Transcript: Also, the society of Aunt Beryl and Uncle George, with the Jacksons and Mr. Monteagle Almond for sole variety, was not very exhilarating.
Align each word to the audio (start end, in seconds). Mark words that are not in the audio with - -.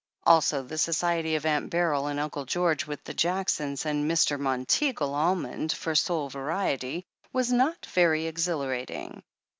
Also, 0.23 0.63
the 0.63 0.79
society 0.79 1.35
of 1.35 1.45
Aunt 1.45 1.69
Beryl 1.69 2.07
and 2.07 2.19
Uncle 2.19 2.43
George, 2.43 2.87
with 2.87 3.03
the 3.03 3.13
Jacksons 3.13 3.85
and 3.85 4.09
Mr. 4.09 4.39
Monteagle 4.39 5.13
Almond 5.13 5.71
for 5.73 5.93
sole 5.93 6.27
variety, 6.27 7.05
was 7.31 7.51
not 7.51 7.85
very 7.85 8.25
exhilarating. 8.25 9.21